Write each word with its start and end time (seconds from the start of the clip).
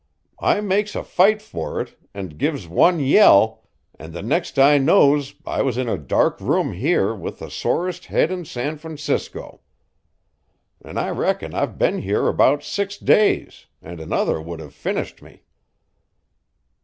I 0.39 0.61
makes 0.61 0.95
a 0.95 1.03
fight 1.03 1.43
for 1.43 1.79
it, 1.79 1.95
and 2.11 2.39
gives 2.39 2.67
one 2.67 2.99
yell, 2.99 3.61
and 3.99 4.13
the 4.13 4.23
next 4.23 4.57
I 4.57 4.79
knows 4.79 5.35
I 5.45 5.61
was 5.61 5.77
in 5.77 5.87
a 5.87 5.95
dark 5.99 6.41
room 6.41 6.73
here 6.73 7.13
with 7.13 7.37
the 7.37 7.51
sorest 7.51 8.07
head 8.07 8.31
in 8.31 8.43
San 8.45 8.79
Francisco. 8.79 9.59
An' 10.83 10.97
I 10.97 11.11
reckon 11.11 11.53
I've 11.53 11.77
been 11.77 12.01
here 12.01 12.27
about 12.27 12.63
six 12.63 12.97
days, 12.97 13.67
and 13.79 13.99
another 13.99 14.41
would 14.41 14.59
have 14.59 14.73
finished 14.73 15.21
me." 15.21 15.43